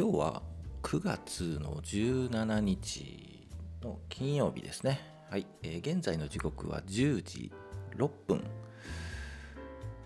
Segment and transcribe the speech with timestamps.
[0.00, 0.42] 今日は
[0.82, 3.46] 9月の17日
[3.82, 4.98] の金曜日ですね。
[5.28, 7.52] はい、えー、現在の時刻は10時
[7.98, 8.42] 6分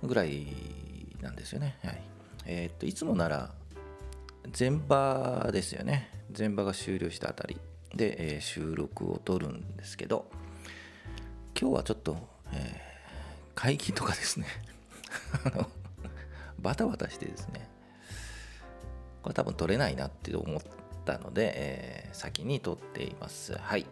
[0.03, 0.49] ぐらい
[1.23, 1.79] なんですよね。
[1.85, 2.03] はい。
[2.45, 3.55] えー、っと、いつもなら
[4.59, 6.11] 前場ですよね。
[6.37, 7.61] 前場が終了したあたり
[7.95, 10.29] で、えー、収録を撮るんですけど、
[11.57, 12.17] 今日はちょっと、
[12.53, 14.49] えー、会議とかですね
[15.47, 15.71] あの、
[16.59, 17.69] バタバタしてですね、
[19.25, 20.61] これ多分取れないなって思っ
[21.07, 23.57] たので、えー、先に取っています。
[23.57, 23.87] はい。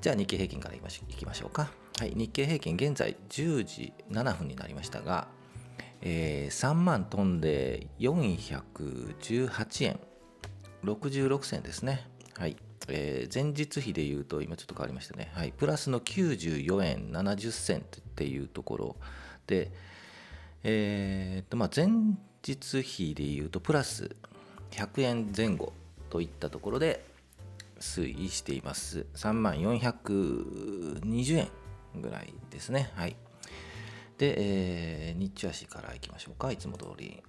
[0.00, 1.70] じゃあ日経平均からいきましょうか。
[2.00, 5.28] はい、日経平均現在10時7分になりましたが、
[6.02, 10.00] えー、3万飛んで418円
[10.82, 12.08] 66銭ですね。
[12.36, 12.56] はい。
[12.88, 15.30] えー、前日比でいうと今ちょっと変わりましたね。
[15.34, 15.52] はい。
[15.52, 17.82] プラスの94円70銭っ
[18.16, 18.96] ていうところ
[19.46, 19.70] で、
[20.64, 21.86] えー、とまあ前
[22.46, 24.14] 日比でいうとプラス
[24.70, 25.72] 100円前後
[26.10, 27.04] といったところで
[27.80, 29.06] 推移しています。
[29.14, 31.48] 3万420円
[32.00, 32.90] ぐらいですね。
[32.94, 33.16] はい。
[34.18, 36.52] で、えー、日足からいきましょうか。
[36.52, 37.22] いつも通り。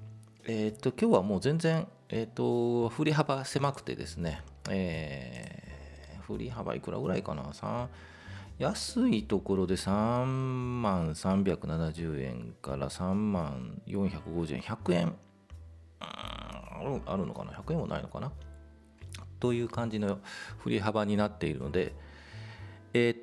[0.47, 4.43] えっ、と今日はもう全然えっ、と振り幅狭くてですね。
[4.69, 7.87] えー、振り幅いくらぐらいかな？3
[8.57, 15.15] 安いところで3万370円から3万450円、100円
[15.99, 18.31] あるのかな ?100 円もないのかな？
[19.41, 20.19] という感じの
[20.59, 21.93] 振り幅になっているので、
[22.93, 23.17] えー、っ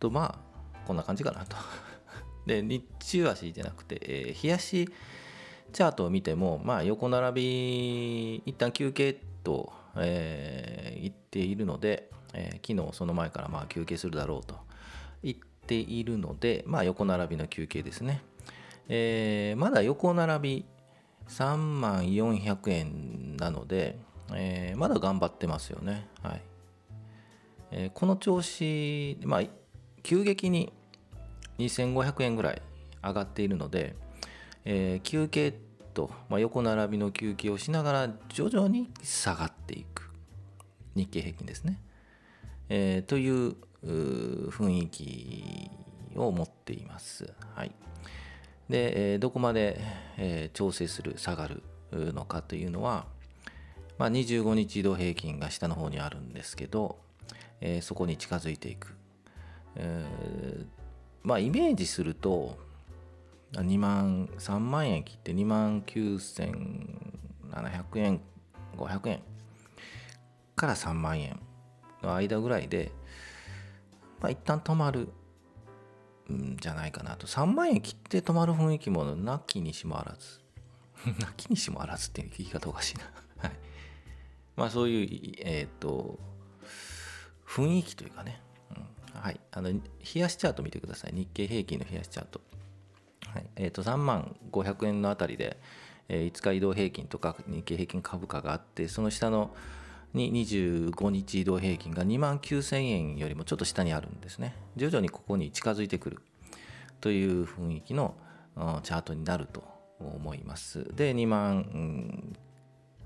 [0.00, 0.40] と、ま
[0.74, 1.56] あ、こんな感じかなと。
[2.46, 4.88] で、日中足じゃなくて、えー、冷やし
[5.72, 14.56] チャートを見ても、まあ、横並び、一旦休憩と、えー、言っているので、えー、昨日その前からまあ休憩するだろうと
[15.22, 18.22] 言っているので、まあ、横並びの休憩ですね、
[18.88, 20.64] えー、まだ横並び
[21.28, 23.98] 3万400円なので、
[24.34, 26.42] えー、まだ頑張ってますよね、はい。
[27.70, 29.42] えー、この調子、まあ、
[30.02, 30.72] 急激に
[31.58, 32.62] 2500円ぐらい
[33.02, 33.96] 上がっているので、
[34.64, 35.54] えー、休憩
[35.94, 40.10] と、まあ、横並びの休憩をしながら徐々に下がっていく。
[40.94, 41.80] 日経平均ですね。
[42.68, 43.56] えー、という
[44.50, 45.70] 雰囲気
[46.16, 47.32] を持っています。
[47.54, 47.72] はい、
[48.68, 49.80] で、えー、どこまで、
[50.16, 53.06] えー、調整する下がるのかというのは、
[53.98, 56.98] まあ、25日移動平均が下の方にあるんですけど、
[57.60, 58.96] えー、そこに近づいていく。
[59.76, 60.66] えー、
[61.22, 62.58] まあイメージすると
[63.52, 68.20] 2万3万円切って2万9700円
[68.76, 69.20] 500円
[70.56, 71.38] から3万円
[72.04, 72.92] の間ぐらいで、
[74.20, 75.08] まあ、一旦止まる
[76.32, 77.26] んじゃないかなと。
[77.26, 80.40] 3万円切って止まる雰囲気もなきにしもあらず。
[81.20, 83.04] なきにしもあらずっていう言い方おかしいな。
[83.38, 83.52] はい。
[84.56, 86.18] まあそういう、えっ、ー、と、
[87.46, 88.40] 雰囲気というかね。
[88.70, 89.40] うん、はい。
[89.52, 89.80] あの、冷
[90.14, 91.12] やしチャート見てください。
[91.14, 92.40] 日経平均の冷やしチャート。
[93.26, 93.46] はい。
[93.56, 95.58] えっ、ー、と、3万500円のあたりで、
[96.08, 99.54] えー、5日移動平均とか日経平均株価があって、その下の
[100.14, 104.56] に25日移動平均が2万9000円よりもちょっと下にあるんですね。
[104.76, 106.20] 徐々にここに近づいてくる
[107.00, 108.14] という雰囲気の
[108.82, 109.64] チャートになると
[109.98, 110.84] 思います。
[110.94, 112.36] で、2万、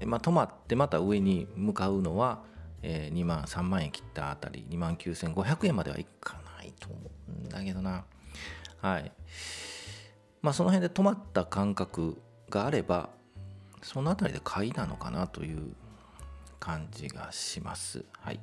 [0.04, 2.42] まあ、止まってまた上に向かうのは、
[2.82, 6.98] えー、2万3万円切ったあたり2万9500円まではいかないと思
[7.28, 8.04] うんだけどな。
[8.80, 9.12] はい。
[10.42, 12.20] まあその辺で止まった感覚
[12.50, 13.10] があれば
[13.82, 15.74] そのあたりで買いなのかなという
[16.58, 18.04] 感じがします。
[18.20, 18.40] はい。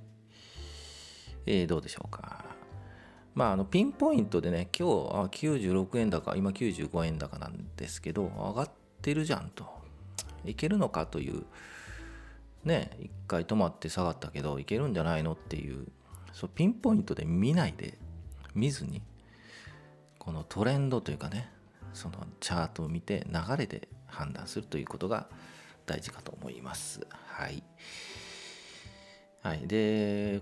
[1.46, 2.46] えー、どうでしょうか。
[3.34, 8.70] まあ、あのピンポイントでね、今日あ96円高、今95円高なんですけど、上がっ
[9.02, 9.66] てるじゃんと。
[10.46, 11.44] いけるのかという、
[12.64, 15.88] ね、一回止まって下がったけど、いけるんじゃないのっていう、
[16.34, 17.97] そうピンポイントで見ないで、
[18.53, 19.02] 見ずに、
[20.20, 21.52] このトレンドというかね、
[21.94, 25.28] そのチャートを見て流れで判断するということが
[25.85, 27.05] 大事かと思います。
[27.11, 27.64] はい。
[29.41, 29.67] はい。
[29.67, 30.41] で、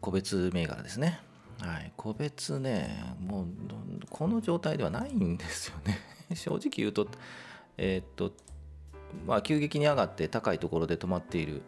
[0.00, 1.20] 個別銘柄ですね。
[1.60, 1.92] はい。
[1.96, 3.46] 個別ね、もう、
[4.10, 5.98] この状態ではないんですよね。
[6.34, 7.08] 正直言うと、
[7.78, 8.32] えー、っと、
[9.26, 11.62] まあ、急激に上がって高いところで止まっている。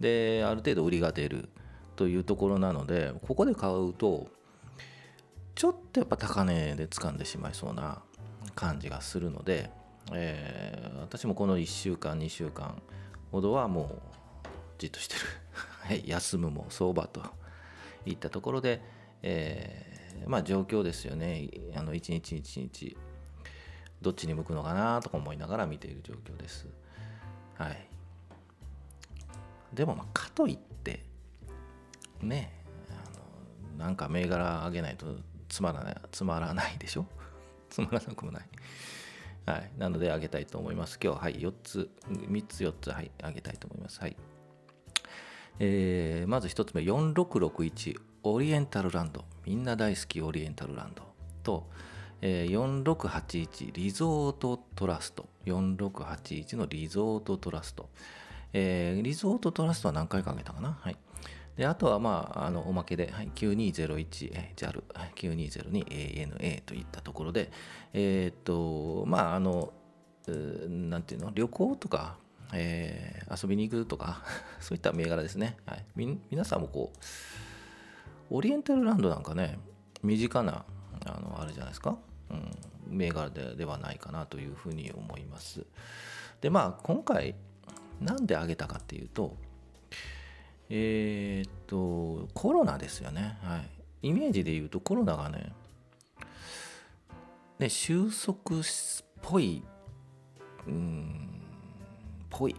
[0.00, 1.48] で、ある程度売りが出る
[1.96, 4.28] というところなので、ここで買うと、
[5.54, 8.02] ちょっとやっぱ高値で掴んでしまいそうな
[8.54, 9.70] 感じがするので、
[10.12, 12.80] えー、私もこの1週間2週間
[13.30, 14.48] ほどはもう
[14.78, 15.20] じっとしてる。
[15.82, 17.22] はい、休むも相場と
[18.06, 18.82] いったところで、
[19.22, 21.48] えー、まあ状況ですよね。
[21.74, 22.96] あの一日一日
[24.00, 26.66] どっちに向くのかなとか思いながら見ている状況です。
[27.56, 27.86] はい。
[29.72, 31.04] でもまあかといって
[32.20, 32.52] ね
[32.88, 35.16] あのなんか銘柄上げないと
[35.48, 37.06] つまらないつまらないでしょ？
[37.70, 38.48] つまらなくもない。
[39.50, 39.70] はい。
[39.78, 40.98] なので上げたいと思います。
[41.02, 44.00] 今日はい4つ3つ4つはいあげたいと思います。
[44.00, 44.16] はい。
[45.58, 49.24] えー、まず1つ目4661オリエンタルランド。
[49.44, 51.02] みんな大好きオリエンタルランド。
[51.42, 51.68] と、
[52.22, 55.28] えー、4681リゾートトラスト。
[55.46, 57.88] 4681のリゾートトラスト、
[58.52, 60.78] えー、リゾートトラストは何回かあげたかな？
[60.80, 60.96] はい。
[61.56, 64.82] であとは、まあ、あのおまけで、はい、9201、JAL、
[65.14, 67.50] 9202、ANA といったところで、
[67.92, 69.72] えー、っと、まあ、あの、
[70.68, 72.16] なんていうの、旅行とか、
[72.54, 74.24] えー、遊びに行くとか
[74.58, 75.56] そういった銘柄ですね。
[75.66, 76.92] はい、み皆さんもこ
[78.30, 79.58] う、オリエンタルランドなんかね、
[80.02, 80.64] 身近な、
[81.04, 81.98] あのあれじゃないですか、
[82.30, 82.50] うん、
[82.86, 85.66] 銘柄でではないかなというふうに思います。
[86.40, 87.34] で、まあ、今回、
[88.00, 89.36] なんで挙げたかっていうと、
[90.68, 93.38] えー、っと、コロナですよね。
[93.42, 93.58] は
[94.02, 94.08] い。
[94.08, 95.52] イメージで言うとコロナがね、
[97.58, 98.62] ね収束っ
[99.20, 99.62] ぽい、
[100.66, 101.42] うん、
[102.30, 102.56] ぽい。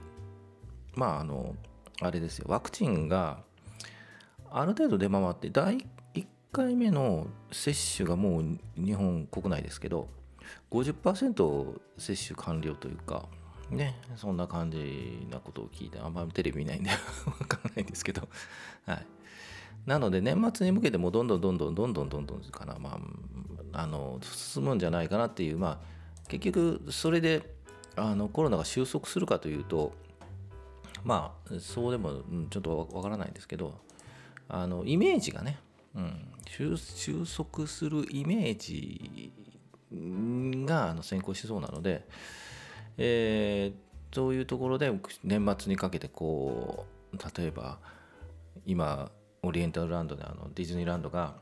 [0.93, 1.55] まあ、あの、
[2.01, 2.45] あれですよ。
[2.49, 3.43] ワクチンが
[4.51, 5.77] ある程度出回って、第
[6.13, 10.09] 1回目の接種がもう日本国内ですけど、
[10.69, 13.27] 50%接種完了というか、
[13.71, 16.89] ね、そんな感じなことを聞いて、あんまりテレビ見ないんで
[17.25, 18.27] わからないんですけど、
[18.85, 19.05] はい。
[19.85, 22.99] なので、年末に向けてもどんどんどんどんどんどんどんどんかな、ま
[23.73, 27.55] あ、あの、進むんじゃないかなっていう、まあ、結局、それで、
[27.95, 29.93] あの、コロナが収束するかというと、
[31.03, 33.79] まあ、そうでも、ちょっとわからないんですけど、
[34.49, 35.59] あの、イメージがね、
[35.95, 39.33] うん、収束するイメージ
[40.65, 42.07] があの先行しそうなので、
[42.97, 44.91] えー、そういうところで
[45.23, 47.79] 年末にかけてこう例えば
[48.65, 49.11] 今
[49.43, 51.35] オリエンタルランドであのディズニーランドが、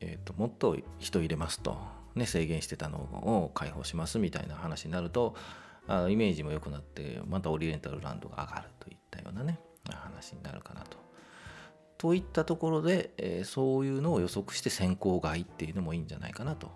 [0.00, 1.76] えーと、もっと人入れますと、
[2.14, 5.34] ね、制限してたのを解放しますみたいな話になると
[5.88, 9.58] あのイメージも良くなってまたオリエンタルランドが上がるといったようなね
[9.90, 10.98] 話になるかなと。
[11.96, 16.70] といったところで、えー、そういうのを予測して先行買いっていうのもいいんじゃないかなと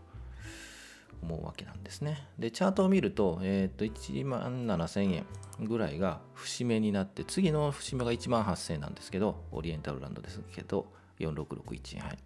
[1.22, 2.26] 思うわけなんですね。
[2.38, 5.26] で、チャートを見ると、えっ、ー、と、1万7000円
[5.60, 12.18] ぐらいが節目になって、次の節目が1万8000円なんですけど、オリエンタルランドですけど、4661はい。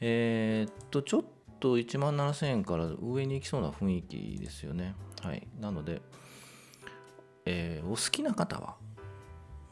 [0.00, 1.24] えっ、ー、と、ちょっ
[1.58, 4.94] と1万7000円から上に行きそうな雰囲気ですよね。
[5.22, 5.46] はい。
[5.58, 6.02] なので、
[7.46, 8.76] えー、お好きな方は、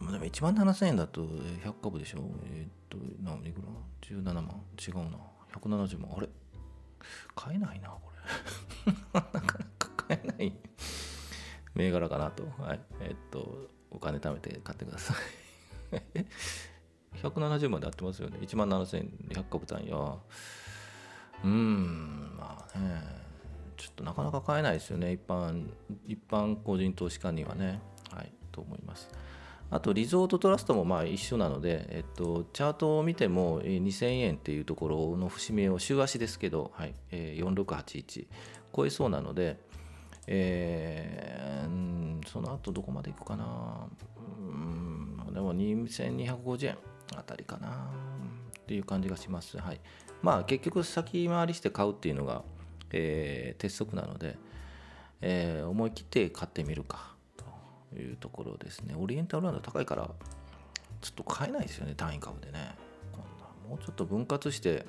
[0.00, 2.20] でも1万7000円だと100株でしょ
[2.52, 3.68] えっ、と、何いくら
[4.00, 4.44] ?17 万
[4.78, 5.18] 違うな。
[5.52, 6.16] 170万。
[6.16, 6.28] あれ？
[7.34, 8.17] 買えないな、これ
[9.12, 10.52] なかなか買えない
[11.74, 12.44] 銘柄かなと。
[12.62, 12.80] はい。
[13.00, 15.16] えっと、お金貯めて買ってください
[17.22, 18.38] 170万で合ってますよね。
[18.40, 20.18] 1万7100株単位は。
[21.44, 23.28] うーん、まあね。
[23.76, 25.12] ちょっとなかなか買えないですよね。
[25.12, 25.70] 一般、
[26.06, 27.80] 一般個人投資家にはね。
[28.10, 28.32] はい。
[28.50, 29.08] と思います。
[29.70, 38.26] あと、リゾートトラストもまあ一緒なので、えっと、チャートを見ても2000円っていうところの節目を週足ですけど、はい、4681
[38.74, 39.58] 超えそうなので、
[40.26, 43.88] えー、その後どこまでいくかな、
[44.38, 46.78] うん、でも2250円
[47.14, 48.08] あたりかな。
[48.58, 49.56] っていう感じがします。
[49.56, 49.80] はい、
[50.20, 52.42] まあ結局先回りして買うっていうのが、
[52.92, 54.36] えー、鉄則なので、
[55.22, 57.16] えー、思い切って買ってみるか。
[57.96, 58.94] いうところですね。
[58.96, 60.10] オリエンタルランド高いから
[61.00, 62.74] ちょっと買えないですよね単位株でね。
[63.12, 64.86] こんなもうちょっと分割して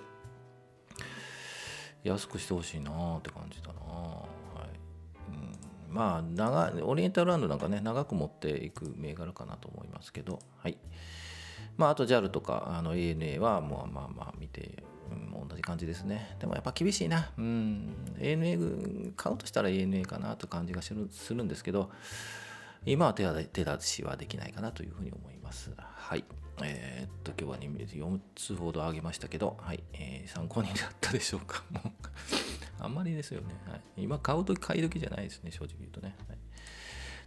[2.04, 4.28] 安くしてほしいなって感じだな、は
[4.66, 4.70] い。
[5.88, 10.40] うん、まあ長オリエンタルランドなんかね長く持っていく銘柄かなと思いますけど。
[10.58, 10.78] はい。
[11.78, 16.36] まああと JAL とかあの ANA はもうまあまあ見て、うん、同じ感じですね。
[16.40, 17.32] でもやっぱ厳しいな。
[17.38, 17.94] うん。
[18.18, 21.92] ANA 買うとしたら ANA かなという感じがするんですけど。
[22.86, 23.24] 今は手
[23.64, 26.24] 出しはできないかなというふうに思いますはい
[26.62, 31.64] えー、っと、今日は4つほどあげましたけど、はい、えー、参考になったでしょうか？
[31.70, 31.90] もう
[32.80, 33.48] あんまりですよね。
[33.68, 36.16] はい、今、買うとき、買い時じゃないですね、正直言うとね。
[36.28, 36.38] はい、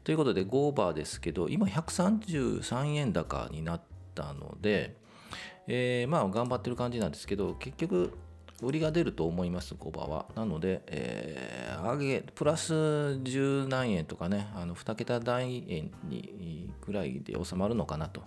[0.04, 3.82] ということで、5バーですけど、今、133円高になっ
[4.14, 4.97] たので、
[5.66, 8.12] えー、まあ、頑張ってる感じなんですけど、結局、
[8.62, 10.26] 売りが出ると思います、5バーは。
[10.35, 18.23] なので、えー、上げ、プラス十何円とかね、あの2桁単円にぐらいで収まるのかなと。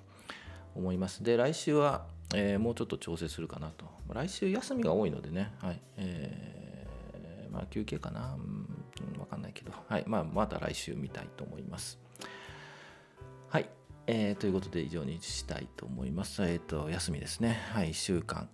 [0.75, 1.24] 思います。
[1.24, 3.86] で、来週は、えー、もうちょっと調整するかなと。
[4.13, 5.82] 来週休みが多いのでね、はい。
[5.98, 8.36] えー、まあ休憩かな？
[8.36, 10.04] うん、わかんないけど、はい。
[10.06, 11.98] まあまた来週見たいと思います。
[13.50, 13.70] はい。
[14.08, 16.44] えー、ということで以上にしたいと思います。
[16.44, 17.58] えっ、と、休みですね。
[17.72, 18.50] はい、1週間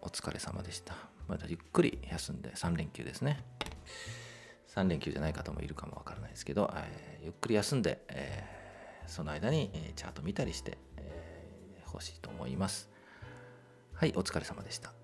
[0.00, 1.13] お疲れ様でした。
[1.28, 3.44] またゆっくり休んで3連休ですね。
[4.74, 10.78] 3連休じゃない方もいるかもわからないですけど、えー、ゆっくり休んで、えー、その間に、えチャート見たりして
[11.84, 12.90] ほ、えー、しいと思います。
[13.92, 15.03] はい、お疲れ様でした。